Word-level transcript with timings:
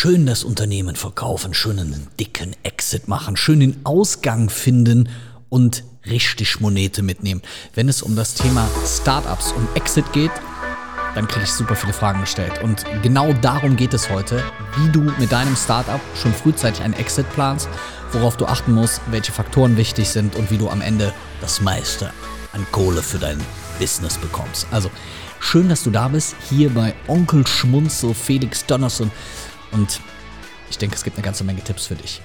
schön 0.00 0.24
das 0.24 0.44
Unternehmen 0.44 0.96
verkaufen, 0.96 1.52
schön 1.52 1.78
einen 1.78 2.06
dicken 2.18 2.56
Exit 2.62 3.06
machen, 3.06 3.36
schön 3.36 3.60
den 3.60 3.84
Ausgang 3.84 4.48
finden 4.48 5.10
und 5.50 5.84
richtig 6.06 6.58
Monete 6.58 7.02
mitnehmen. 7.02 7.42
Wenn 7.74 7.86
es 7.86 8.00
um 8.00 8.16
das 8.16 8.32
Thema 8.32 8.66
Startups 8.86 9.52
und 9.52 9.68
Exit 9.76 10.10
geht, 10.14 10.30
dann 11.14 11.28
kriege 11.28 11.44
ich 11.44 11.52
super 11.52 11.76
viele 11.76 11.92
Fragen 11.92 12.22
gestellt. 12.22 12.62
Und 12.62 12.82
genau 13.02 13.34
darum 13.34 13.76
geht 13.76 13.92
es 13.92 14.08
heute, 14.08 14.42
wie 14.78 14.90
du 14.90 15.02
mit 15.18 15.32
deinem 15.32 15.54
Startup 15.54 16.00
schon 16.14 16.32
frühzeitig 16.32 16.82
einen 16.82 16.94
Exit 16.94 17.30
planst, 17.34 17.68
worauf 18.12 18.38
du 18.38 18.46
achten 18.46 18.72
musst, 18.72 19.02
welche 19.10 19.32
Faktoren 19.32 19.76
wichtig 19.76 20.08
sind 20.08 20.34
und 20.34 20.50
wie 20.50 20.56
du 20.56 20.70
am 20.70 20.80
Ende 20.80 21.12
das 21.42 21.60
meiste 21.60 22.10
an 22.54 22.66
Kohle 22.72 23.02
für 23.02 23.18
dein 23.18 23.38
Business 23.78 24.16
bekommst. 24.16 24.66
Also 24.70 24.90
schön, 25.40 25.68
dass 25.68 25.82
du 25.82 25.90
da 25.90 26.08
bist, 26.08 26.36
hier 26.48 26.70
bei 26.70 26.94
Onkel 27.06 27.46
Schmunzel 27.46 28.14
Felix 28.14 28.64
Donnerson. 28.64 29.10
Und 29.72 30.00
ich 30.70 30.78
denke, 30.78 30.96
es 30.96 31.04
gibt 31.04 31.16
eine 31.16 31.24
ganze 31.24 31.44
Menge 31.44 31.62
Tipps 31.62 31.86
für 31.86 31.96
dich. 31.96 32.20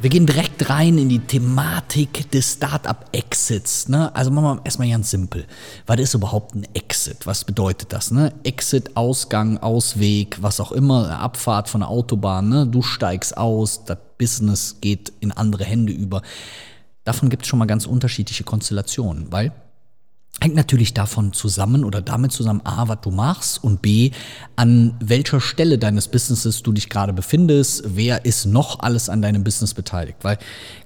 Wir 0.00 0.08
gehen 0.08 0.24
direkt 0.24 0.70
rein 0.70 0.96
in 0.96 1.10
die 1.10 1.18
Thematik 1.18 2.30
des 2.30 2.54
Startup-Exits. 2.54 3.88
Ne? 3.88 4.14
Also 4.14 4.30
machen 4.30 4.58
wir 4.58 4.64
erstmal 4.64 4.88
ganz 4.88 5.10
simpel. 5.10 5.46
Was 5.86 6.00
ist 6.00 6.14
überhaupt 6.14 6.54
ein 6.54 6.66
Exit? 6.72 7.26
Was 7.26 7.44
bedeutet 7.44 7.92
das? 7.92 8.10
Ne? 8.10 8.32
Exit, 8.42 8.96
Ausgang, 8.96 9.58
Ausweg, 9.58 10.38
was 10.40 10.58
auch 10.58 10.72
immer, 10.72 11.20
Abfahrt 11.20 11.68
von 11.68 11.82
der 11.82 11.90
Autobahn. 11.90 12.48
Ne? 12.48 12.66
Du 12.66 12.80
steigst 12.80 13.36
aus, 13.36 13.84
das 13.84 13.98
Business 14.16 14.76
geht 14.80 15.12
in 15.20 15.32
andere 15.32 15.64
Hände 15.64 15.92
über. 15.92 16.22
Davon 17.04 17.28
gibt 17.28 17.42
es 17.42 17.48
schon 17.48 17.58
mal 17.58 17.66
ganz 17.66 17.84
unterschiedliche 17.84 18.44
Konstellationen, 18.44 19.30
weil 19.30 19.52
hängt 20.40 20.54
natürlich 20.54 20.94
davon 20.94 21.32
zusammen 21.32 21.84
oder 21.84 22.00
damit 22.00 22.32
zusammen, 22.32 22.62
A, 22.64 22.88
was 22.88 23.00
du 23.02 23.10
machst 23.10 23.62
und 23.62 23.82
B, 23.82 24.10
an 24.56 24.94
welcher 25.00 25.40
Stelle 25.40 25.78
deines 25.78 26.08
Businesses 26.08 26.62
du 26.62 26.72
dich 26.72 26.88
gerade 26.88 27.12
befindest, 27.12 27.82
wer 27.86 28.24
ist 28.24 28.46
noch 28.46 28.80
alles 28.80 29.08
an 29.10 29.20
deinem 29.20 29.44
Business 29.44 29.74
beteiligt. 29.74 30.18
Weil 30.22 30.38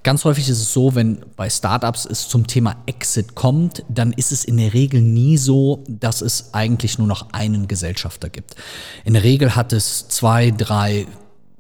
ganz 0.03 0.25
häufig 0.25 0.49
ist 0.49 0.61
es 0.61 0.73
so, 0.73 0.95
wenn 0.97 1.25
bei 1.37 1.49
Startups 1.49 2.05
es 2.05 2.29
zum 2.29 2.47
Thema 2.49 2.77
Exit 2.87 3.37
kommt, 3.37 3.85
dann 3.89 4.13
ist 4.13 4.33
es 4.33 4.45
in 4.45 4.57
der 4.57 4.75
Regel 4.75 5.01
nie 5.01 5.37
so, 5.37 5.85
dass 5.89 6.21
es 6.21 6.53
eigentlich 6.53 6.99
nur 6.99 7.07
noch 7.07 7.33
einen 7.33 7.69
Gesellschafter 7.69 8.29
gibt. 8.29 8.57
In 9.05 9.13
der 9.13 9.23
Regel 9.23 9.55
hat 9.55 9.73
es 9.73 10.09
zwei, 10.09 10.51
drei, 10.51 11.07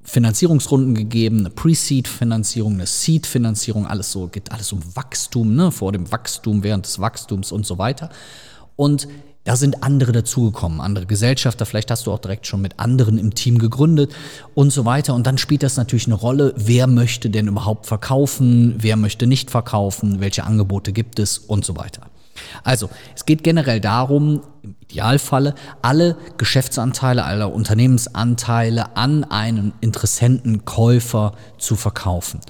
Finanzierungsrunden 0.05 0.95
gegeben, 0.95 1.41
eine 1.41 1.51
Pre-Seed-Finanzierung, 1.51 2.75
eine 2.75 2.87
Seed-Finanzierung, 2.87 3.87
alles 3.87 4.13
so, 4.13 4.29
geht 4.29 4.53
alles 4.53 4.73
um 4.73 4.81
Wachstum, 4.95 5.55
ne, 5.55 5.71
vor 5.71 5.93
dem 5.93 6.13
Wachstum, 6.13 6.63
während 6.63 6.85
des 6.85 7.01
Wachstums 7.01 7.53
und 7.53 7.67
so 7.67 7.79
weiter. 7.79 8.11
Und 8.77 9.09
da 9.45 9.57
sind 9.57 9.83
andere 9.83 10.13
dazugekommen, 10.13 10.81
andere 10.81 11.05
Gesellschafter, 11.05 11.67
vielleicht 11.67 11.91
hast 11.91 12.07
du 12.07 12.13
auch 12.13 12.19
direkt 12.19 12.47
schon 12.47 12.63
mit 12.63 12.79
anderen 12.81 13.19
im 13.19 13.35
Team 13.35 13.59
gegründet 13.59 14.13
und 14.55 14.71
so 14.71 14.87
weiter. 14.87 15.15
Und 15.15 15.27
dann 15.27 15.37
spielt 15.37 15.63
das 15.63 15.77
natürlich 15.77 16.07
eine 16.07 16.15
Rolle, 16.15 16.55
wer 16.57 16.87
möchte 16.87 17.29
denn 17.29 17.49
überhaupt 17.49 17.87
verkaufen, 17.87 18.75
wer 18.79 18.97
möchte 18.97 19.27
nicht 19.27 19.51
verkaufen, 19.51 20.21
welche 20.21 20.45
Angebote 20.45 20.93
gibt 20.93 21.19
es 21.19 21.39
und 21.39 21.65
so 21.65 21.77
weiter. 21.77 22.03
Also, 22.63 22.89
es 23.15 23.27
geht 23.27 23.45
generell 23.45 23.81
darum, 23.81 24.41
im 24.65 24.75
Idealfalle 24.81 25.55
alle 25.83 26.17
Geschäftsanteile, 26.39 27.25
alle 27.25 27.49
Unternehmensanteile 27.49 28.97
an 28.97 29.25
einen 29.25 29.75
Interessenten 29.81 30.65
Käufer 30.65 31.33
zu 31.59 31.77
verkaufen. 31.77 32.41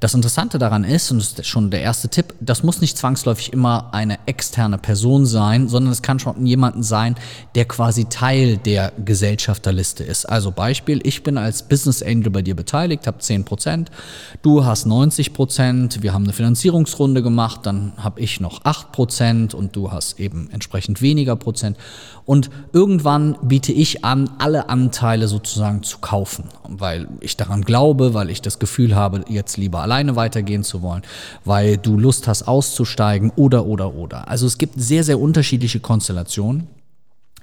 Das 0.00 0.14
Interessante 0.14 0.58
daran 0.58 0.84
ist, 0.84 1.10
und 1.10 1.18
das 1.18 1.32
ist 1.32 1.46
schon 1.46 1.70
der 1.70 1.82
erste 1.82 2.08
Tipp, 2.08 2.34
das 2.40 2.62
muss 2.62 2.80
nicht 2.80 2.96
zwangsläufig 2.96 3.52
immer 3.52 3.92
eine 3.92 4.18
externe 4.26 4.78
Person 4.78 5.26
sein, 5.26 5.68
sondern 5.68 5.92
es 5.92 6.02
kann 6.02 6.18
schon 6.18 6.46
jemanden 6.46 6.82
sein, 6.82 7.14
der 7.54 7.66
quasi 7.66 8.06
Teil 8.06 8.56
der 8.56 8.92
Gesellschafterliste 9.04 10.02
ist. 10.02 10.24
Also 10.24 10.50
Beispiel, 10.50 11.00
ich 11.04 11.22
bin 11.22 11.38
als 11.38 11.62
Business 11.62 12.02
Angel 12.02 12.30
bei 12.30 12.42
dir 12.42 12.56
beteiligt, 12.56 13.06
habe 13.06 13.20
10%, 13.20 13.86
du 14.42 14.64
hast 14.64 14.86
90%, 14.86 16.02
wir 16.02 16.12
haben 16.12 16.24
eine 16.24 16.32
Finanzierungsrunde 16.32 17.22
gemacht, 17.22 17.60
dann 17.64 17.92
habe 17.98 18.20
ich 18.20 18.40
noch 18.40 18.62
8% 18.62 19.54
und 19.54 19.76
du 19.76 19.92
hast 19.92 20.18
eben 20.18 20.48
entsprechend 20.50 21.02
weniger 21.02 21.36
Prozent. 21.36 21.59
Und 22.24 22.50
irgendwann 22.72 23.36
biete 23.42 23.72
ich 23.72 24.04
an, 24.04 24.30
alle 24.38 24.68
Anteile 24.68 25.28
sozusagen 25.28 25.82
zu 25.82 25.98
kaufen, 25.98 26.44
weil 26.68 27.08
ich 27.20 27.36
daran 27.36 27.62
glaube, 27.62 28.14
weil 28.14 28.30
ich 28.30 28.42
das 28.42 28.58
Gefühl 28.58 28.94
habe, 28.94 29.24
jetzt 29.28 29.56
lieber 29.56 29.80
alleine 29.80 30.16
weitergehen 30.16 30.62
zu 30.62 30.82
wollen, 30.82 31.02
weil 31.44 31.76
du 31.76 31.98
Lust 31.98 32.28
hast 32.28 32.44
auszusteigen 32.44 33.32
oder, 33.36 33.66
oder, 33.66 33.94
oder. 33.94 34.28
Also 34.28 34.46
es 34.46 34.58
gibt 34.58 34.80
sehr, 34.80 35.04
sehr 35.04 35.18
unterschiedliche 35.18 35.80
Konstellationen. 35.80 36.68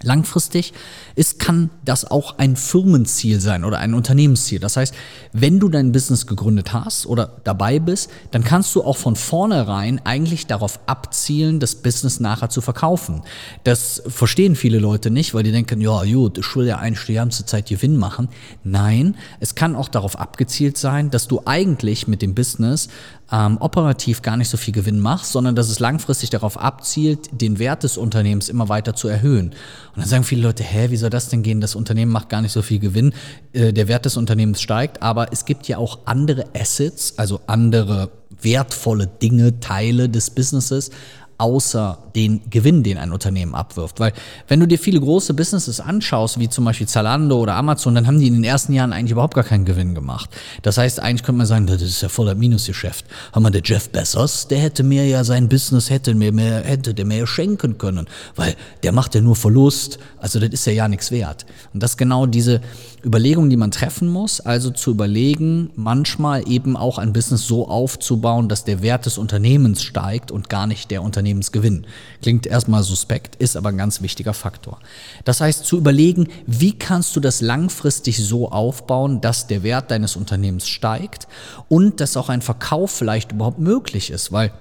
Langfristig 0.04 0.74
ist, 1.16 1.40
kann 1.40 1.72
das 1.84 2.10
auch 2.10 2.38
ein 2.38 2.56
Firmenziel 2.56 3.40
sein 3.40 3.64
oder 3.64 3.80
ein 3.80 3.96
Unternehmensziel. 3.96 4.60
Das 4.60 4.78
heißt, 4.78 4.94
wenn 5.34 5.60
du 5.60 5.70
dein 5.70 5.92
Business 5.92 6.28
gegründet 6.28 6.72
hast 6.72 7.08
oder 7.08 7.38
dabei 7.44 7.80
bist, 7.80 8.12
dann 8.30 8.44
kannst 8.44 8.76
du 8.76 8.84
auch 8.84 8.98
von 8.98 9.16
vornherein 9.16 10.00
eigentlich 10.06 10.46
darauf 10.46 10.80
abzielen, 10.86 11.60
das 11.60 11.74
Business 11.74 12.20
nachher 12.20 12.50
zu 12.50 12.62
verkaufen. 12.62 13.24
Das 13.64 14.04
verstehen 14.08 14.56
viele 14.56 14.78
Leute 14.78 15.10
nicht, 15.10 15.34
weil 15.34 15.42
die 15.42 15.52
denken, 15.52 15.82
ja, 15.82 16.04
gut, 16.04 16.38
ich 16.38 16.56
will 16.56 16.68
ja 16.68 16.78
eigentlich 16.78 17.08
die 17.08 17.16
ganze 17.16 17.48
Zeit 17.48 17.68
Gewinn 17.68 17.98
machen. 17.98 18.30
Nein, 18.64 19.16
es 19.40 19.56
kann 19.56 19.76
auch 19.76 19.90
darauf 19.90 20.20
abgezielt 20.20 20.78
sein, 20.78 21.10
dass 21.10 21.28
du 21.28 21.42
eigentlich 21.46 22.08
mit 22.08 22.22
dem 22.22 22.36
Business 22.36 22.88
ähm, 23.32 23.58
operativ 23.60 24.22
gar 24.22 24.38
nicht 24.38 24.50
so 24.50 24.58
viel 24.58 24.74
Gewinn 24.74 25.00
machst, 25.00 25.32
sondern 25.32 25.56
dass 25.56 25.70
es 25.70 25.80
langfristig 25.80 26.30
darauf 26.30 26.58
abzielt, 26.58 27.30
den 27.32 27.60
Wert 27.60 27.84
des 27.84 27.98
Unternehmens 27.98 28.50
immer 28.50 28.70
weiter 28.70 28.96
zu 28.96 29.08
erhöhen. 29.08 29.54
Und 29.98 30.04
dann 30.04 30.10
sagen 30.10 30.24
viele 30.24 30.44
Leute, 30.44 30.64
hä, 30.64 30.92
wie 30.92 30.96
soll 30.96 31.10
das 31.10 31.30
denn 31.30 31.42
gehen? 31.42 31.60
Das 31.60 31.74
Unternehmen 31.74 32.12
macht 32.12 32.30
gar 32.30 32.44
nicht 32.44 32.52
so 32.52 32.62
viel 32.62 32.78
Gewinn, 32.78 33.14
äh, 33.54 33.74
der 33.74 33.88
Wert 33.88 34.06
des 34.06 34.16
Unternehmens 34.16 34.62
steigt, 34.62 35.02
aber 35.02 35.34
es 35.34 35.44
gibt 35.44 35.68
ja 35.68 35.80
auch 35.80 36.02
andere 36.06 36.46
Assets, 36.54 37.18
also 37.18 37.42
andere 37.48 38.12
wertvolle 38.40 39.08
Dinge, 39.08 39.60
Teile 39.60 40.08
des 40.08 40.30
Businesses, 40.30 40.92
außer 41.38 41.98
den 42.16 42.42
Gewinn, 42.50 42.82
den 42.82 42.98
ein 42.98 43.12
Unternehmen 43.12 43.54
abwirft. 43.54 44.00
Weil 44.00 44.14
wenn 44.48 44.60
du 44.60 44.68
dir 44.68 44.80
viele 44.80 45.00
große 45.00 45.34
Businesses 45.36 45.80
anschaust, 45.80 46.40
wie 46.40 46.50
zum 46.50 46.66
Beispiel 46.66 46.88
Zalando 46.88 47.40
oder 47.40 47.56
Amazon, 47.56 47.94
dann 47.94 48.08
haben 48.08 48.20
die 48.20 48.28
in 48.28 48.34
den 48.34 48.44
ersten 48.44 48.74
Jahren 48.74 48.92
eigentlich 48.92 49.12
überhaupt 49.12 49.36
gar 49.36 49.44
keinen 49.44 49.66
Gewinn 49.66 49.94
gemacht. 49.94 50.30
Das 50.64 50.78
heißt, 50.78 51.00
eigentlich 51.00 51.24
könnte 51.24 51.38
man 51.38 51.48
sagen, 51.48 51.68
das 51.68 51.82
ist 51.82 52.02
ja 52.02 52.10
voller 52.10 52.34
Minusgeschäft. 52.34 53.06
Haben 53.34 53.44
wir 53.44 53.52
der 53.52 53.62
Jeff 53.64 53.90
Bezos, 53.90 54.48
der 54.48 54.60
hätte 54.60 54.84
mir 54.84 55.06
ja 55.08 55.24
sein 55.24 55.48
Business, 55.48 55.90
hätte 55.90 56.16
mir 56.16 56.32
mehr, 56.32 56.64
hätte 56.64 56.94
der 56.94 57.06
mehr 57.06 57.28
schenken 57.28 57.78
können, 57.78 58.08
weil 58.36 58.56
der 58.82 58.92
macht 58.92 59.14
ja 59.14 59.22
nur 59.22 59.36
Verlust. 59.36 60.00
Also 60.20 60.40
das 60.40 60.50
ist 60.50 60.66
ja 60.66 60.74
ja 60.74 60.88
nichts 60.88 61.12
wert. 61.12 61.46
Und 61.74 61.84
das 61.84 61.92
ist 61.92 61.98
genau 61.98 62.26
diese 62.26 62.62
Überlegung, 63.06 63.50
die 63.50 63.58
man 63.58 63.72
treffen 63.72 64.08
muss, 64.08 64.42
also 64.42 64.72
zu 64.72 64.92
überlegen, 64.92 65.70
manchmal 65.76 66.50
eben 66.50 66.76
auch 66.76 66.98
ein 66.98 67.14
Business 67.14 67.46
so 67.46 67.68
aufzubauen, 67.68 68.50
dass 68.50 68.64
der 68.64 68.82
Wert 68.82 69.06
des 69.06 69.18
Unternehmens 69.18 69.84
steigt 69.84 70.32
und 70.32 70.50
gar 70.50 70.68
nicht 70.68 70.90
der 70.90 71.04
Unternehmensgewinn. 71.28 71.86
Klingt 72.22 72.48
erstmal 72.48 72.84
suspekt, 72.84 73.36
ist 73.36 73.58
aber 73.58 73.70
ein 73.70 73.78
ganz 73.78 74.02
wichtiger 74.02 74.34
Faktor. 74.34 74.80
Das 75.26 75.42
heißt, 75.42 75.66
zu 75.66 75.78
überlegen, 75.78 76.28
wie 76.46 76.78
kannst 76.78 77.16
du 77.16 77.20
das 77.20 77.42
langfristig 77.42 78.18
so 78.24 78.50
aufbauen, 78.50 79.20
dass 79.20 79.48
der 79.48 79.64
Wert 79.64 79.92
deines 79.92 80.16
Unternehmens 80.16 80.68
steigt 80.70 81.28
und 81.68 82.00
dass 82.00 82.16
auch 82.16 82.30
ein 82.30 82.42
Verkauf 82.42 82.92
vielleicht 82.92 83.34
überhaupt 83.34 83.60
möglich 83.60 84.10
ist, 84.10 84.32
weil 84.32 84.52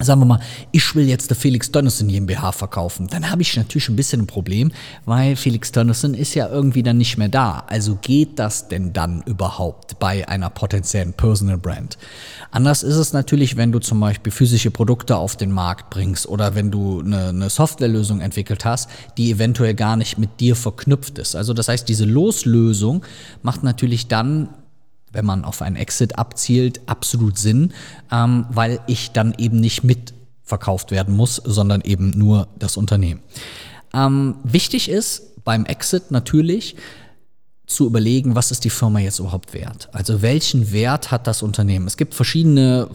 sagen 0.00 0.20
wir 0.20 0.26
mal, 0.26 0.40
ich 0.72 0.94
will 0.94 1.08
jetzt 1.08 1.30
der 1.30 1.36
Felix 1.36 1.70
Dönnerson 1.70 2.08
GmbH 2.08 2.52
verkaufen, 2.52 3.08
dann 3.08 3.30
habe 3.30 3.42
ich 3.42 3.56
natürlich 3.56 3.88
ein 3.88 3.96
bisschen 3.96 4.22
ein 4.22 4.26
Problem, 4.26 4.72
weil 5.04 5.36
Felix 5.36 5.70
Dönnerson 5.70 6.14
ist 6.14 6.34
ja 6.34 6.48
irgendwie 6.48 6.82
dann 6.82 6.98
nicht 6.98 7.18
mehr 7.18 7.28
da. 7.28 7.64
Also 7.68 7.98
geht 8.00 8.38
das 8.38 8.68
denn 8.68 8.92
dann 8.92 9.22
überhaupt 9.26 9.98
bei 9.98 10.26
einer 10.28 10.50
potenziellen 10.50 11.12
Personal 11.12 11.58
Brand? 11.58 11.98
Anders 12.50 12.82
ist 12.82 12.96
es 12.96 13.12
natürlich, 13.12 13.56
wenn 13.56 13.72
du 13.72 13.78
zum 13.78 14.00
Beispiel 14.00 14.32
physische 14.32 14.70
Produkte 14.70 15.16
auf 15.16 15.36
den 15.36 15.52
Markt 15.52 15.90
bringst 15.90 16.26
oder 16.26 16.54
wenn 16.54 16.70
du 16.70 17.00
eine, 17.00 17.28
eine 17.28 17.50
Softwarelösung 17.50 18.20
entwickelt 18.20 18.64
hast, 18.64 18.88
die 19.18 19.30
eventuell 19.30 19.74
gar 19.74 19.96
nicht 19.96 20.18
mit 20.18 20.40
dir 20.40 20.56
verknüpft 20.56 21.18
ist. 21.18 21.36
Also 21.36 21.54
das 21.54 21.68
heißt, 21.68 21.88
diese 21.88 22.04
Loslösung 22.04 23.04
macht 23.42 23.62
natürlich 23.62 24.08
dann 24.08 24.48
wenn 25.12 25.24
man 25.24 25.44
auf 25.44 25.62
einen 25.62 25.76
Exit 25.76 26.18
abzielt, 26.18 26.80
absolut 26.86 27.38
Sinn, 27.38 27.72
ähm, 28.10 28.46
weil 28.50 28.80
ich 28.86 29.12
dann 29.12 29.34
eben 29.38 29.60
nicht 29.60 29.84
mitverkauft 29.84 30.90
werden 30.90 31.14
muss, 31.14 31.36
sondern 31.36 31.82
eben 31.82 32.10
nur 32.10 32.48
das 32.58 32.76
Unternehmen. 32.76 33.20
Ähm, 33.94 34.36
wichtig 34.44 34.88
ist 34.88 35.44
beim 35.44 35.66
Exit 35.66 36.10
natürlich, 36.10 36.76
zu 37.66 37.86
überlegen, 37.86 38.34
was 38.34 38.50
ist 38.50 38.64
die 38.64 38.70
Firma 38.70 38.98
jetzt 38.98 39.18
überhaupt 39.18 39.54
wert? 39.54 39.88
Also 39.92 40.20
welchen 40.20 40.72
Wert 40.72 41.10
hat 41.10 41.26
das 41.26 41.42
Unternehmen? 41.42 41.86
Es 41.86 41.96
gibt 41.96 42.14
verschiedene 42.14 42.88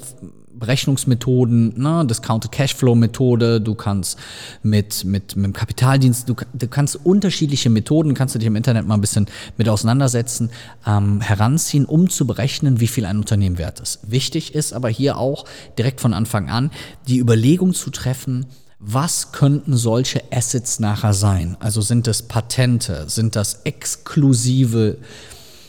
Berechnungsmethoden, 0.60 1.80
ne, 1.80 2.06
Discounted 2.06 2.52
Cashflow 2.52 2.96
Methode, 2.96 3.62
du 3.62 3.76
kannst 3.76 4.18
mit, 4.64 5.04
mit, 5.06 5.36
mit 5.36 5.46
dem 5.46 5.54
Kapitaldienst, 5.54 6.28
du, 6.30 6.36
du 6.54 6.68
kannst 6.68 7.06
unterschiedliche 7.06 7.70
Methoden, 7.70 8.14
kannst 8.14 8.36
du 8.36 8.40
dich 8.40 8.48
im 8.48 8.56
Internet 8.56 8.88
mal 8.88 8.96
ein 8.96 9.02
bisschen 9.02 9.28
mit 9.58 9.70
auseinandersetzen, 9.70 10.50
ähm, 10.86 11.22
heranziehen, 11.22 11.86
um 11.86 12.10
zu 12.10 12.28
berechnen, 12.28 12.80
wie 12.80 12.88
viel 12.88 13.06
ein 13.06 13.18
Unternehmen 13.18 13.58
wert 13.58 13.80
ist. 13.80 14.00
Wichtig 14.04 14.56
ist 14.56 14.74
aber 14.74 14.90
hier 14.90 15.18
auch 15.18 15.46
direkt 15.78 16.02
von 16.02 16.14
Anfang 16.14 16.50
an 16.50 16.72
die 17.08 17.20
Überlegung 17.20 17.74
zu 17.74 17.90
treffen, 17.90 18.46
was 18.80 19.32
könnten 19.32 19.76
solche 19.76 20.22
Assets 20.32 20.80
nachher 20.80 21.14
sein? 21.14 21.58
Also 21.60 21.82
sind 21.82 22.06
das 22.06 22.24
Patente, 22.24 23.06
sind 23.08 23.36
das 23.36 23.62
exklusive 23.64 24.98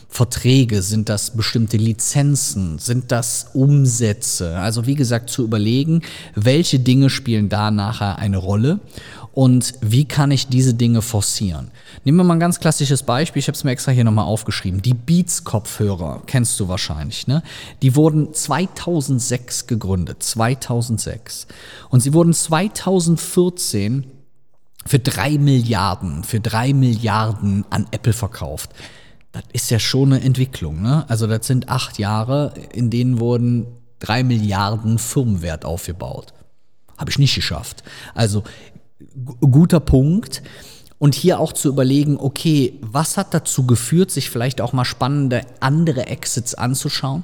Verträge? 0.08 0.82
Sind 0.82 1.08
das 1.08 1.36
bestimmte 1.36 1.76
Lizenzen? 1.76 2.78
Sind 2.78 3.12
das 3.12 3.48
Umsätze? 3.52 4.56
Also 4.58 4.86
wie 4.86 4.94
gesagt, 4.94 5.30
zu 5.30 5.44
überlegen, 5.44 6.02
welche 6.34 6.80
Dinge 6.80 7.10
spielen 7.10 7.48
da 7.48 7.70
nachher 7.70 8.18
eine 8.18 8.38
Rolle 8.38 8.80
und 9.38 9.74
wie 9.80 10.04
kann 10.04 10.32
ich 10.32 10.48
diese 10.48 10.74
Dinge 10.74 11.00
forcieren. 11.00 11.70
Nehmen 12.02 12.18
wir 12.18 12.24
mal 12.24 12.34
ein 12.34 12.40
ganz 12.40 12.58
klassisches 12.58 13.04
Beispiel, 13.04 13.38
ich 13.38 13.46
habe 13.46 13.54
es 13.54 13.62
mir 13.62 13.70
extra 13.70 13.92
hier 13.92 14.02
nochmal 14.02 14.24
aufgeschrieben. 14.24 14.82
Die 14.82 14.94
Beats-Kopfhörer, 14.94 16.22
kennst 16.26 16.58
du 16.58 16.66
wahrscheinlich, 16.66 17.28
ne? 17.28 17.44
Die 17.82 17.94
wurden 17.94 18.34
2006 18.34 19.68
gegründet, 19.68 20.22
2006. 20.24 21.46
Und 21.90 22.00
sie 22.00 22.14
wurden 22.14 22.32
2014 22.32 24.06
für 24.84 24.98
drei 24.98 25.38
Milliarden, 25.38 26.24
für 26.24 26.40
drei 26.40 26.72
Milliarden 26.72 27.64
an 27.70 27.86
Apple 27.92 28.14
verkauft. 28.14 28.70
Das 29.32 29.42
ist 29.52 29.70
ja 29.70 29.78
schon 29.78 30.12
eine 30.12 30.24
Entwicklung, 30.24 30.82
ne? 30.82 31.04
Also 31.08 31.26
das 31.26 31.46
sind 31.46 31.68
acht 31.68 31.98
Jahre, 31.98 32.54
in 32.72 32.90
denen 32.90 33.20
wurden 33.20 33.66
drei 33.98 34.22
Milliarden 34.22 34.98
Firmenwert 34.98 35.64
aufgebaut. 35.64 36.32
Habe 36.96 37.10
ich 37.10 37.18
nicht 37.18 37.34
geschafft. 37.34 37.82
Also 38.14 38.42
guter 39.40 39.80
Punkt. 39.80 40.42
Und 40.98 41.14
hier 41.14 41.38
auch 41.38 41.52
zu 41.52 41.68
überlegen, 41.68 42.16
okay, 42.18 42.76
was 42.80 43.16
hat 43.16 43.32
dazu 43.32 43.66
geführt, 43.66 44.10
sich 44.10 44.30
vielleicht 44.30 44.60
auch 44.60 44.72
mal 44.72 44.84
spannende 44.84 45.42
andere 45.60 46.06
Exits 46.06 46.54
anzuschauen? 46.56 47.22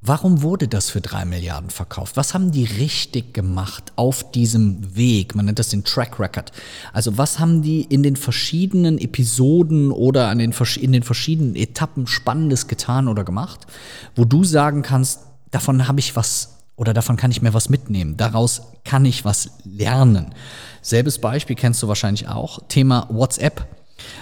Warum 0.00 0.42
wurde 0.42 0.68
das 0.68 0.90
für 0.90 1.00
drei 1.00 1.24
Milliarden 1.24 1.70
verkauft? 1.70 2.16
Was 2.16 2.32
haben 2.32 2.52
die 2.52 2.64
richtig 2.64 3.34
gemacht 3.34 3.92
auf 3.96 4.30
diesem 4.30 4.94
Weg? 4.94 5.34
Man 5.34 5.46
nennt 5.46 5.58
das 5.58 5.70
den 5.70 5.82
Track 5.82 6.20
Record. 6.20 6.52
Also 6.92 7.18
was 7.18 7.40
haben 7.40 7.62
die 7.62 7.82
in 7.82 8.04
den 8.04 8.14
verschiedenen 8.14 8.98
Episoden 8.98 9.90
oder 9.90 10.28
an 10.28 10.38
den, 10.38 10.54
in 10.80 10.92
den 10.92 11.02
verschiedenen 11.02 11.56
Etappen 11.56 12.06
Spannendes 12.06 12.68
getan 12.68 13.08
oder 13.08 13.24
gemacht, 13.24 13.66
wo 14.14 14.24
du 14.24 14.44
sagen 14.44 14.82
kannst, 14.82 15.20
davon 15.50 15.88
habe 15.88 15.98
ich 15.98 16.14
was 16.14 16.58
oder 16.76 16.94
davon 16.94 17.16
kann 17.16 17.32
ich 17.32 17.42
mir 17.42 17.52
was 17.52 17.68
mitnehmen. 17.68 18.16
Daraus 18.16 18.62
kann 18.84 19.04
ich 19.04 19.24
was 19.24 19.50
lernen. 19.64 20.32
Selbes 20.80 21.18
Beispiel 21.18 21.56
kennst 21.56 21.82
du 21.82 21.88
wahrscheinlich 21.88 22.28
auch. 22.28 22.60
Thema 22.68 23.08
WhatsApp. 23.10 23.66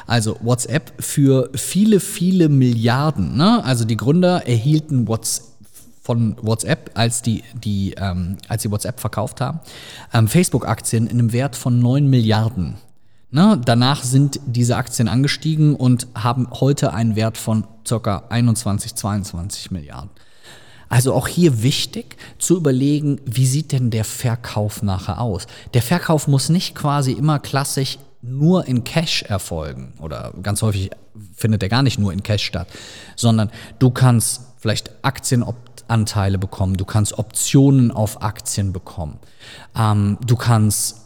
Also 0.07 0.39
WhatsApp 0.41 0.95
für 0.99 1.51
viele, 1.55 2.01
viele 2.01 2.49
Milliarden. 2.49 3.37
Ne? 3.37 3.63
Also 3.63 3.85
die 3.85 3.99
Gründer 3.99 4.47
erhielten 4.47 5.07
WhatsApp 5.07 5.56
von 6.07 6.37
WhatsApp, 6.41 6.93
als 6.95 7.21
die, 7.21 7.43
die, 7.53 7.95
ähm, 7.99 8.37
als 8.47 8.63
sie 8.63 8.71
WhatsApp 8.71 9.01
verkauft 9.01 9.41
haben, 9.41 9.59
ähm, 10.15 10.29
Facebook-Aktien 10.29 11.09
in 11.09 11.19
einem 11.19 11.33
Wert 11.33 11.57
von 11.57 11.81
9 11.81 12.09
Milliarden. 12.09 12.77
Ne? 13.33 13.61
Danach 13.65 14.05
sind 14.05 14.39
diese 14.47 14.77
Aktien 14.77 15.09
angestiegen 15.09 15.75
und 15.75 16.07
haben 16.15 16.47
heute 16.53 16.95
einen 16.95 17.17
Wert 17.17 17.37
von 17.37 17.67
ca. 17.89 18.23
21, 18.29 18.95
22 18.95 19.73
Milliarden. 19.73 20.11
Also 20.89 21.13
auch 21.13 21.27
hier 21.27 21.65
wichtig 21.65 22.17
zu 22.39 22.57
überlegen, 22.57 23.21
wie 23.25 23.47
sieht 23.47 23.73
denn 23.73 23.91
der 23.91 24.05
Verkauf 24.05 24.85
nachher 24.85 25.21
aus? 25.21 25.49
Der 25.75 25.83
Verkauf 25.83 26.29
muss 26.29 26.51
nicht 26.51 26.77
quasi 26.77 27.11
immer 27.11 27.41
klassisch 27.41 27.99
nur 28.23 28.69
in 28.69 28.85
Cash 28.85 29.23
erfolgen 29.23 29.95
oder 29.99 30.33
ganz 30.41 30.63
häufig 30.63 30.91
findet 31.35 31.65
er 31.65 31.69
gar 31.69 31.83
nicht 31.83 31.99
nur 31.99 32.13
in 32.13 32.23
Cash 32.23 32.45
statt, 32.45 32.69
sondern 33.17 33.51
du 33.81 33.91
kannst 33.91 34.43
vielleicht 34.59 34.91
Aktienanteile 35.87 36.39
bekommen, 36.39 36.77
du 36.77 36.85
kannst 36.85 37.19
Optionen 37.19 37.91
auf 37.91 38.23
Aktien 38.23 38.73
bekommen, 38.73 39.19
ähm, 39.77 40.19
du 40.27 40.37
kannst 40.37 41.03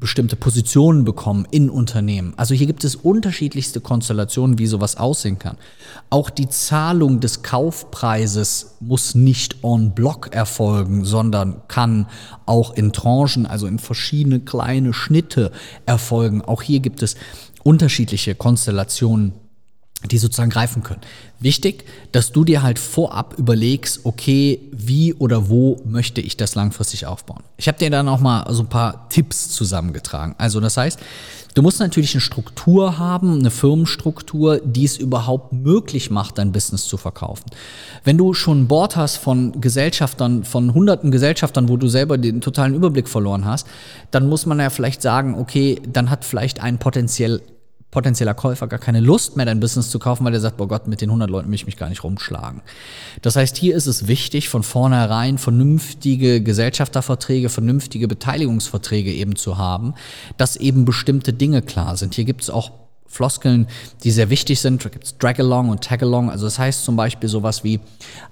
bestimmte 0.00 0.36
Positionen 0.36 1.04
bekommen 1.04 1.44
in 1.50 1.68
Unternehmen. 1.68 2.32
Also 2.36 2.54
hier 2.54 2.68
gibt 2.68 2.84
es 2.84 2.94
unterschiedlichste 2.94 3.80
Konstellationen, 3.80 4.56
wie 4.56 4.68
sowas 4.68 4.96
aussehen 4.96 5.40
kann. 5.40 5.56
Auch 6.08 6.30
die 6.30 6.48
Zahlung 6.48 7.18
des 7.18 7.42
Kaufpreises 7.42 8.76
muss 8.78 9.16
nicht 9.16 9.64
on 9.64 9.96
block 9.96 10.32
erfolgen, 10.32 11.04
sondern 11.04 11.62
kann 11.66 12.06
auch 12.46 12.74
in 12.74 12.92
Tranchen, 12.92 13.44
also 13.44 13.66
in 13.66 13.80
verschiedene 13.80 14.38
kleine 14.38 14.92
Schnitte 14.92 15.50
erfolgen. 15.84 16.42
Auch 16.42 16.62
hier 16.62 16.78
gibt 16.78 17.02
es 17.02 17.16
unterschiedliche 17.64 18.36
Konstellationen 18.36 19.32
die 20.06 20.18
sozusagen 20.18 20.50
greifen 20.50 20.84
können. 20.84 21.00
Wichtig, 21.40 21.84
dass 22.12 22.30
du 22.30 22.44
dir 22.44 22.62
halt 22.62 22.78
vorab 22.78 23.34
überlegst, 23.36 24.00
okay, 24.04 24.60
wie 24.70 25.12
oder 25.14 25.48
wo 25.48 25.80
möchte 25.84 26.20
ich 26.20 26.36
das 26.36 26.54
langfristig 26.54 27.06
aufbauen. 27.06 27.42
Ich 27.56 27.66
habe 27.66 27.78
dir 27.78 27.90
dann 27.90 28.08
auch 28.08 28.20
mal 28.20 28.46
so 28.52 28.62
ein 28.62 28.68
paar 28.68 29.08
Tipps 29.08 29.48
zusammengetragen. 29.48 30.36
Also 30.38 30.60
das 30.60 30.76
heißt, 30.76 31.00
du 31.54 31.62
musst 31.62 31.80
natürlich 31.80 32.14
eine 32.14 32.20
Struktur 32.20 32.98
haben, 32.98 33.40
eine 33.40 33.50
Firmenstruktur, 33.50 34.60
die 34.64 34.84
es 34.84 34.98
überhaupt 34.98 35.52
möglich 35.52 36.10
macht, 36.10 36.38
dein 36.38 36.52
Business 36.52 36.86
zu 36.86 36.96
verkaufen. 36.96 37.46
Wenn 38.04 38.18
du 38.18 38.34
schon 38.34 38.62
ein 38.62 38.68
Board 38.68 38.94
hast 38.94 39.16
von 39.16 39.60
Gesellschaftern, 39.60 40.44
von 40.44 40.74
hunderten 40.74 41.10
Gesellschaftern, 41.10 41.68
wo 41.68 41.76
du 41.76 41.88
selber 41.88 42.18
den 42.18 42.40
totalen 42.40 42.74
Überblick 42.74 43.08
verloren 43.08 43.44
hast, 43.44 43.66
dann 44.12 44.28
muss 44.28 44.46
man 44.46 44.60
ja 44.60 44.70
vielleicht 44.70 45.02
sagen, 45.02 45.34
okay, 45.36 45.80
dann 45.92 46.08
hat 46.08 46.24
vielleicht 46.24 46.62
ein 46.62 46.78
potenziell 46.78 47.42
potenzieller 47.90 48.34
Käufer 48.34 48.66
gar 48.66 48.78
keine 48.78 49.00
Lust 49.00 49.36
mehr, 49.36 49.46
dein 49.46 49.60
Business 49.60 49.90
zu 49.90 49.98
kaufen, 49.98 50.24
weil 50.24 50.34
er 50.34 50.40
sagt, 50.40 50.58
boah 50.58 50.68
Gott, 50.68 50.86
mit 50.86 51.00
den 51.00 51.08
100 51.08 51.30
Leuten 51.30 51.48
will 51.48 51.54
ich 51.54 51.66
mich 51.66 51.76
gar 51.76 51.88
nicht 51.88 52.04
rumschlagen. 52.04 52.60
Das 53.22 53.36
heißt, 53.36 53.56
hier 53.56 53.74
ist 53.74 53.86
es 53.86 54.08
wichtig, 54.08 54.48
von 54.48 54.62
vornherein 54.62 55.38
vernünftige 55.38 56.42
Gesellschafterverträge, 56.42 57.48
vernünftige 57.48 58.06
Beteiligungsverträge 58.06 59.12
eben 59.12 59.36
zu 59.36 59.56
haben, 59.56 59.94
dass 60.36 60.56
eben 60.56 60.84
bestimmte 60.84 61.32
Dinge 61.32 61.62
klar 61.62 61.96
sind. 61.96 62.14
Hier 62.14 62.24
gibt 62.24 62.42
es 62.42 62.50
auch 62.50 62.70
Floskeln, 63.08 63.66
die 64.04 64.10
sehr 64.10 64.30
wichtig 64.30 64.60
sind. 64.60 64.84
Da 64.84 64.90
gibt 64.90 65.04
es 65.04 65.18
Drag-Along 65.18 65.70
und 65.70 65.82
Tag-Along. 65.82 66.30
Also 66.30 66.46
das 66.46 66.58
heißt 66.58 66.84
zum 66.84 66.94
Beispiel 66.94 67.28
sowas 67.28 67.64
wie, 67.64 67.80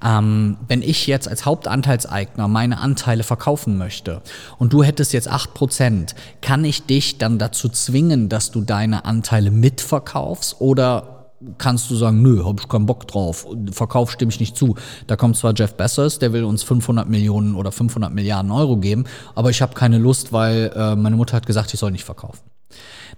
ähm, 0.05 0.59
wenn 0.69 0.83
ich 0.83 1.07
jetzt 1.07 1.29
als 1.29 1.47
Hauptanteilseigner 1.47 2.47
meine 2.47 2.79
Anteile 2.79 3.23
verkaufen 3.23 3.79
möchte 3.79 4.23
und 4.59 4.73
du 4.73 4.85
hättest 4.85 5.13
jetzt 5.13 5.31
8%, 5.31 6.15
kann 6.43 6.65
ich 6.65 6.85
dich 6.85 7.19
dann 7.19 7.39
dazu 7.39 7.69
zwingen, 7.69 8.29
dass 8.29 8.51
du 8.51 8.61
deine 8.61 9.05
Anteile 9.07 9.51
mitverkaufst 9.51 10.61
oder 10.61 11.17
kannst 11.59 11.91
du 11.91 11.97
sagen, 11.97 12.23
nö, 12.23 12.45
hab 12.45 12.61
ich 12.61 12.69
keinen 12.69 12.87
Bock 12.87 13.07
drauf, 13.09 13.47
Verkauf 13.71 14.11
stimme 14.11 14.31
ich 14.31 14.41
nicht 14.41 14.57
zu. 14.57 14.75
Da 15.07 15.17
kommt 15.17 15.37
zwar 15.37 15.55
Jeff 15.55 15.75
Bezos, 15.75 16.19
der 16.19 16.33
will 16.33 16.45
uns 16.45 16.63
500 16.63 17.09
Millionen 17.09 17.55
oder 17.55 17.73
500 17.73 18.13
Milliarden 18.13 18.51
Euro 18.51 18.77
geben, 18.77 19.05
aber 19.35 19.51
ich 19.51 19.63
habe 19.63 19.75
keine 19.75 19.99
Lust, 19.99 20.33
weil 20.33 20.73
äh, 20.75 20.97
meine 20.97 21.17
Mutter 21.17 21.37
hat 21.37 21.47
gesagt, 21.47 21.73
ich 21.75 21.81
soll 21.81 21.91
nicht 21.91 22.05
verkaufen. 22.05 22.41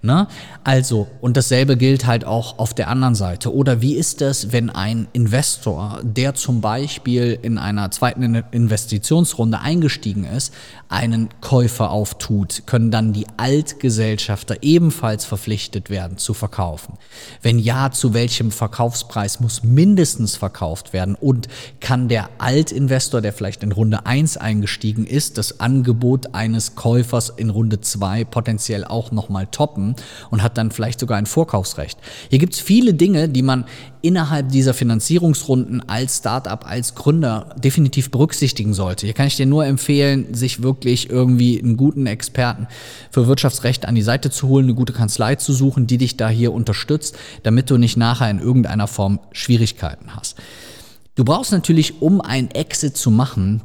Ne? 0.01 0.29
Also, 0.63 1.09
und 1.21 1.37
dasselbe 1.37 1.77
gilt 1.77 2.07
halt 2.07 2.25
auch 2.25 2.59
auf 2.59 2.73
der 2.73 2.89
anderen 2.89 3.17
Seite. 3.17 3.53
Oder 3.53 3.81
wie 3.81 3.95
ist 3.95 4.23
es, 4.23 4.53
wenn 4.53 4.71
ein 4.71 5.09
Investor, 5.13 6.01
der 6.05 6.35
zum 6.35 6.61
Beispiel 6.61 7.37
in 7.43 7.59
einer 7.59 7.91
zweiten 7.91 8.23
Investitionsrunde 8.53 9.59
eingestiegen 9.59 10.25
ist, 10.25 10.55
einen 10.89 11.31
Käufer 11.41 11.91
auftut, 11.91 12.63
können 12.67 12.93
dann 12.93 13.13
die 13.13 13.27
Altgesellschafter 13.39 14.63
ebenfalls 14.63 15.25
verpflichtet 15.25 15.91
werden 15.91 16.17
zu 16.17 16.33
verkaufen? 16.33 16.95
Wenn 17.43 17.59
ja, 17.59 17.91
zu 17.91 18.15
welchem 18.15 18.53
Verkaufspreis 18.53 19.41
muss 19.41 19.65
mindestens 19.65 20.37
verkauft 20.37 20.93
werden? 20.93 21.17
Und 21.17 21.49
kann 21.81 22.09
der 22.09 22.31
Altinvestor, 22.39 23.21
der 23.21 23.33
vielleicht 23.33 23.65
in 23.65 23.73
Runde 23.73 24.07
1 24.07 24.37
eingestiegen 24.37 25.07
ist, 25.07 25.39
das 25.39 25.59
Angebot 25.59 26.35
eines 26.35 26.77
Käufers 26.77 27.31
in 27.31 27.51
Runde 27.51 27.81
2 27.81 28.25
potenziell 28.25 28.85
auch 28.85 29.11
nochmal 29.11 29.38
toppen? 29.47 29.97
und 30.31 30.43
hat 30.43 30.59
dann 30.59 30.71
vielleicht 30.71 31.01
sogar 31.01 31.19
ein 31.19 31.27
Vorkaufsrecht. 31.27 31.99
Hier 32.31 32.39
gibt 32.39 32.55
es 32.55 32.61
viele 32.61 32.95
Dinge, 32.95 33.29
die 33.29 33.43
man 33.43 33.65
innerhalb 34.03 34.51
dieser 34.51 34.75
Finanzierungsrunden 34.75 35.89
als 35.89 36.19
Startup, 36.19 36.65
als 36.67 36.95
Gründer 36.95 37.55
definitiv 37.59 38.11
berücksichtigen 38.11 38.75
sollte. 38.75 39.07
Hier 39.07 39.15
kann 39.15 39.27
ich 39.27 39.37
dir 39.37 39.47
nur 39.47 39.67
empfehlen, 39.67 40.35
sich 40.35 40.63
wirklich 40.63 41.11
irgendwie 41.11 41.61
einen 41.61 41.77
guten 41.77 42.07
Experten 42.07 42.69
für 43.11 43.27
Wirtschaftsrecht 43.27 43.87
an 43.87 43.95
die 43.95 44.03
Seite 44.03 44.31
zu 44.31 44.49
holen, 44.49 44.67
eine 44.67 44.75
gute 44.75 44.93
Kanzlei 44.93 45.35
zu 45.35 45.53
suchen, 45.53 45.87
die 45.87 45.99
dich 45.99 46.17
da 46.17 46.29
hier 46.29 46.53
unterstützt, 46.53 47.17
damit 47.43 47.71
du 47.71 47.77
nicht 47.77 47.97
nachher 47.97 48.31
in 48.31 48.39
irgendeiner 48.39 48.87
Form 48.87 49.21
Schwierigkeiten 49.33 50.15
hast. 50.15 50.37
Du 51.17 51.25
brauchst 51.25 51.51
natürlich, 51.51 52.01
um 52.01 52.21
ein 52.21 52.49
Exit 52.53 52.97
zu 52.97 53.11
machen, 53.11 53.63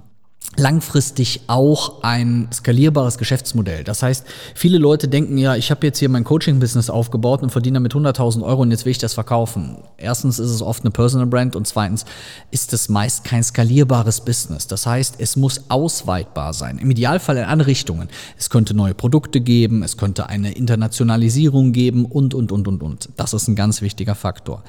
langfristig 0.55 1.41
auch 1.47 2.03
ein 2.03 2.47
skalierbares 2.53 3.17
Geschäftsmodell. 3.17 3.83
Das 3.83 4.03
heißt, 4.03 4.25
viele 4.53 4.77
Leute 4.77 5.07
denken 5.07 5.37
ja, 5.37 5.55
ich 5.55 5.71
habe 5.71 5.85
jetzt 5.85 5.99
hier 5.99 6.09
mein 6.09 6.23
Coaching-Business 6.23 6.89
aufgebaut 6.89 7.41
und 7.41 7.49
verdiene 7.49 7.75
damit 7.75 7.93
100.000 7.93 8.43
Euro 8.43 8.61
und 8.61 8.71
jetzt 8.71 8.85
will 8.85 8.91
ich 8.91 8.97
das 8.97 9.13
verkaufen. 9.13 9.77
Erstens 9.97 10.39
ist 10.39 10.49
es 10.49 10.61
oft 10.61 10.83
eine 10.83 10.91
Personal 10.91 11.27
Brand 11.27 11.55
und 11.55 11.67
zweitens 11.67 12.05
ist 12.51 12.73
es 12.73 12.89
meist 12.89 13.23
kein 13.23 13.43
skalierbares 13.43 14.21
Business. 14.21 14.67
Das 14.67 14.85
heißt, 14.85 15.15
es 15.17 15.35
muss 15.35 15.63
ausweitbar 15.69 16.53
sein. 16.53 16.77
Im 16.77 16.91
Idealfall 16.91 17.37
in 17.37 17.45
andere 17.45 17.67
Richtungen. 17.67 18.09
Es 18.37 18.49
könnte 18.49 18.75
neue 18.75 18.93
Produkte 18.93 19.41
geben, 19.41 19.81
es 19.83 19.97
könnte 19.97 20.27
eine 20.27 20.51
Internationalisierung 20.51 21.71
geben 21.71 22.05
und, 22.05 22.33
und, 22.33 22.51
und, 22.51 22.67
und, 22.67 22.83
und. 22.83 23.09
Das 23.17 23.33
ist 23.33 23.47
ein 23.47 23.55
ganz 23.55 23.81
wichtiger 23.81 24.15
Faktor. 24.15 24.63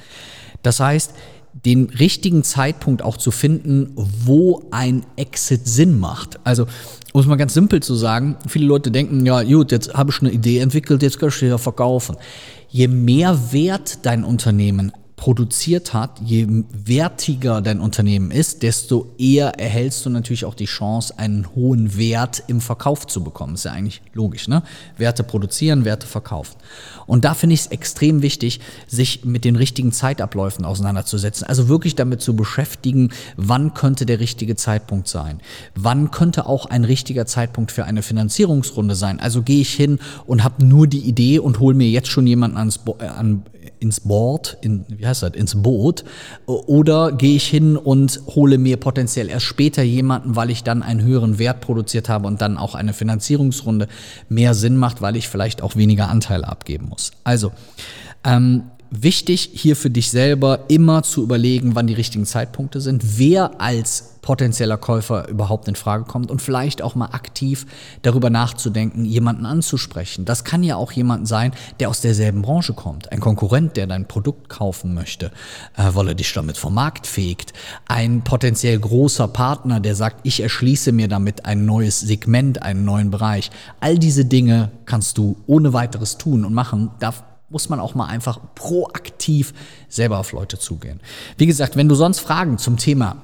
Das 0.63 0.81
heißt, 0.81 1.13
den 1.65 1.91
richtigen 1.91 2.43
Zeitpunkt 2.43 3.03
auch 3.03 3.17
zu 3.17 3.31
finden, 3.31 3.93
wo 3.97 4.65
ein 4.71 5.07
Exit 5.17 5.67
Sinn 5.67 5.99
macht. 5.99 6.39
Also, 6.45 6.67
um 7.13 7.21
es 7.21 7.27
mal 7.27 7.37
ganz 7.37 7.55
simpel 7.55 7.83
zu 7.83 7.95
sagen, 7.95 8.37
viele 8.47 8.67
Leute 8.67 8.91
denken, 8.91 9.25
ja 9.25 9.43
gut, 9.43 9.73
jetzt 9.73 9.95
habe 9.95 10.11
ich 10.11 10.21
eine 10.21 10.31
Idee 10.31 10.59
entwickelt, 10.59 11.03
jetzt 11.03 11.19
kann 11.19 11.29
ich 11.29 11.37
sie 11.37 11.47
ja 11.47 11.59
verkaufen. 11.59 12.17
Je 12.69 12.89
mehr 12.89 13.53
Wert 13.53 14.01
dein 14.03 14.25
Unternehmen 14.25 14.93
produziert 15.25 15.95
hat, 15.95 16.21
je 16.23 16.47
wertiger 16.71 17.63
dein 17.63 17.81
Unternehmen 17.81 18.31
ist, 18.31 18.63
desto 18.63 19.15
eher 19.17 19.59
erhältst 19.59 20.05
du 20.05 20.11
natürlich 20.11 20.45
auch 20.45 20.53
die 20.53 20.67
Chance, 20.67 21.19
einen 21.19 21.55
hohen 21.55 21.97
Wert 21.97 22.43
im 22.47 22.61
Verkauf 22.61 23.07
zu 23.07 23.25
bekommen. 23.25 23.55
Ist 23.55 23.65
ja 23.65 23.73
eigentlich 23.73 24.03
logisch, 24.13 24.49
ne? 24.49 24.63
Werte 24.99 25.25
produzieren, 25.25 25.87
Werte 25.87 26.07
verkaufen. 26.07 26.57
Und 27.07 27.25
da 27.25 27.33
finde 27.33 27.55
ich 27.55 27.61
es 27.61 27.67
extrem 27.69 28.21
wichtig, 28.21 28.61
sich 28.87 29.25
mit 29.25 29.47
den 29.47 29.57
richtigen 29.57 29.93
Zeitabläufen 29.93 30.67
auseinanderzusetzen. 30.67 31.47
Also 31.47 31.69
wirklich 31.69 31.95
damit 31.95 32.21
zu 32.21 32.37
beschäftigen, 32.37 33.09
wann 33.39 33.73
könnte 33.73 34.05
der 34.05 34.21
richtige 34.21 34.57
Zeitpunkt 34.57 35.09
sein? 35.09 35.41
Wann 35.75 36.11
könnte 36.11 36.45
auch 36.45 36.67
ein 36.67 36.85
richtiger 36.85 37.25
Zeitpunkt 37.25 37.73
für 37.73 37.87
eine 37.87 38.03
Finanzierungsrunde 38.03 38.95
sein? 38.95 39.21
Also 39.21 39.41
gehe 39.41 39.63
ich 39.63 39.73
hin 39.73 40.01
und 40.27 40.45
habe 40.45 40.67
nur 40.67 40.87
die 40.87 41.09
Idee 41.09 41.39
und 41.39 41.61
hole 41.61 41.75
mir 41.75 41.89
jetzt 41.89 42.09
schon 42.09 42.27
jemanden 42.27 42.59
ans, 42.59 42.77
Bo 42.77 42.99
äh, 43.01 43.07
an, 43.07 43.45
ins 43.85 44.01
Board, 44.01 44.57
in, 44.63 44.87
wie 44.89 45.07
heißt 45.07 45.23
das, 45.23 45.35
ins 45.35 45.63
Boot? 45.63 46.05
Oder 46.47 47.13
gehe 47.13 47.37
ich 47.37 47.47
hin 47.47 47.77
und 47.77 48.23
hole 48.35 48.57
mir 48.57 48.79
potenziell 48.79 49.29
erst 49.29 49.45
später 49.45 49.83
jemanden, 49.83 50.37
weil 50.37 50.51
ich 50.51 50.65
dann 50.65 50.83
einen 50.83 51.03
höheren 51.03 51.39
Wert 51.39 51.61
produziert 51.61 52.09
habe 52.09 52.27
und 52.27 52.41
dann 52.41 52.57
auch 52.57 52.75
eine 52.75 52.95
Finanzierungsrunde 52.95 53.87
mehr 54.31 54.55
Sinn 54.55 54.79
macht, 54.79 55.03
weil 55.03 55.17
ich 55.17 55.29
vielleicht 55.29 55.61
auch 55.63 55.77
weniger 55.77 56.09
Anteile 56.09 56.49
abgeben 56.49 56.89
muss. 56.89 57.13
Also, 57.25 57.53
ähm, 58.25 58.63
wichtig 58.91 59.51
hier 59.53 59.77
für 59.77 59.91
dich 59.91 60.11
selber 60.11 60.61
immer 60.69 61.03
zu 61.03 61.23
überlegen, 61.23 61.75
wann 61.75 61.87
die 61.87 61.95
richtigen 61.95 62.25
Zeitpunkte 62.25 62.81
sind, 62.81 63.19
wer 63.19 63.61
als 63.61 64.14
potenzieller 64.25 64.79
Käufer 64.79 65.29
überhaupt 65.29 65.69
in 65.69 65.77
Frage 65.77 66.05
kommt 66.05 66.31
und 66.31 66.41
vielleicht 66.41 66.81
auch 66.81 66.95
mal 66.95 67.11
aktiv 67.13 67.67
darüber 68.01 68.31
nachzudenken, 68.31 69.05
jemanden 69.05 69.45
anzusprechen. 69.45 70.25
Das 70.25 70.45
kann 70.45 70.63
ja 70.63 70.77
auch 70.77 70.93
jemand 70.93 71.29
sein, 71.29 71.53
der 71.79 71.91
aus 71.91 72.01
derselben 72.01 72.41
Branche 72.41 72.73
kommt. 72.73 73.13
Ein 73.13 73.21
Konkurrent, 73.21 73.77
der 73.77 73.87
dein 73.87 74.09
Produkt 74.09 74.49
kaufen 74.49 74.95
möchte, 74.95 75.27
äh, 75.77 75.91
weil 75.93 76.09
er 76.09 76.15
dich 76.15 76.33
damit 76.33 76.57
vom 76.57 76.73
Markt 76.73 77.07
fegt. 77.07 77.53
Ein 77.87 78.25
potenziell 78.25 78.79
großer 78.79 79.29
Partner, 79.29 79.79
der 79.79 79.95
sagt, 79.95 80.21
ich 80.23 80.41
erschließe 80.41 80.93
mir 80.93 81.09
damit 81.09 81.45
ein 81.45 81.67
neues 81.67 82.01
Segment, 82.01 82.63
einen 82.63 82.87
neuen 82.87 83.11
Bereich. 83.11 83.51
All 83.81 83.99
diese 83.99 84.25
Dinge 84.25 84.71
kannst 84.87 85.19
du 85.19 85.37
ohne 85.47 85.75
weiteres 85.75 86.17
tun 86.17 86.47
und 86.47 86.55
machen. 86.55 86.91
Da 86.99 87.13
muss 87.51 87.69
man 87.69 87.79
auch 87.79 87.95
mal 87.95 88.07
einfach 88.07 88.41
proaktiv 88.55 89.53
selber 89.91 90.19
auf 90.19 90.33
Leute 90.33 90.59
zugehen. 90.59 91.01
Wie 91.37 91.45
gesagt, 91.45 91.77
wenn 91.77 91.91
du 91.91 91.95
sonst 91.95 92.21
Fragen 92.21 92.57
zum 92.57 92.79
Thema 92.79 93.17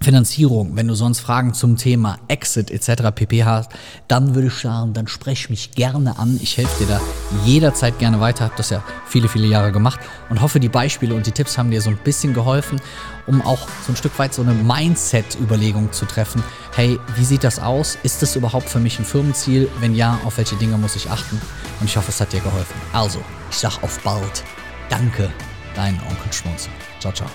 Finanzierung, 0.00 0.74
wenn 0.74 0.88
du 0.88 0.94
sonst 0.94 1.20
Fragen 1.20 1.54
zum 1.54 1.76
Thema 1.76 2.18
Exit 2.26 2.70
etc. 2.70 3.10
pp 3.14 3.44
hast, 3.44 3.70
dann 4.08 4.34
würde 4.34 4.48
ich 4.48 4.54
sagen, 4.54 4.92
dann 4.92 5.06
sprech 5.06 5.50
mich 5.50 5.70
gerne 5.70 6.18
an. 6.18 6.38
Ich 6.42 6.56
helfe 6.56 6.84
dir 6.84 6.94
da 6.94 7.00
jederzeit 7.44 7.98
gerne 7.98 8.20
weiter. 8.20 8.44
Habe 8.44 8.54
das 8.56 8.70
ja 8.70 8.82
viele, 9.06 9.28
viele 9.28 9.46
Jahre 9.46 9.70
gemacht 9.70 10.00
und 10.30 10.40
hoffe, 10.40 10.58
die 10.58 10.68
Beispiele 10.68 11.14
und 11.14 11.26
die 11.26 11.30
Tipps 11.30 11.56
haben 11.56 11.70
dir 11.70 11.80
so 11.80 11.90
ein 11.90 11.96
bisschen 11.96 12.34
geholfen, 12.34 12.80
um 13.26 13.40
auch 13.40 13.68
so 13.86 13.92
ein 13.92 13.96
Stück 13.96 14.18
weit 14.18 14.34
so 14.34 14.42
eine 14.42 14.52
Mindset-Überlegung 14.52 15.92
zu 15.92 16.06
treffen. 16.06 16.42
Hey, 16.74 16.98
wie 17.16 17.24
sieht 17.24 17.44
das 17.44 17.60
aus? 17.60 17.96
Ist 18.02 18.20
das 18.20 18.34
überhaupt 18.34 18.68
für 18.68 18.80
mich 18.80 18.98
ein 18.98 19.04
Firmenziel? 19.04 19.70
Wenn 19.78 19.94
ja, 19.94 20.18
auf 20.24 20.38
welche 20.38 20.56
Dinge 20.56 20.76
muss 20.76 20.96
ich 20.96 21.08
achten? 21.08 21.40
Und 21.80 21.86
ich 21.86 21.96
hoffe, 21.96 22.10
es 22.10 22.20
hat 22.20 22.32
dir 22.32 22.40
geholfen. 22.40 22.74
Also, 22.92 23.20
ich 23.50 23.56
sag 23.56 23.80
auf 23.82 24.00
bald. 24.02 24.42
Danke, 24.90 25.30
dein 25.76 25.94
Onkel 26.10 26.32
Schmunzel. 26.32 26.72
Ciao, 27.00 27.12
ciao. 27.12 27.28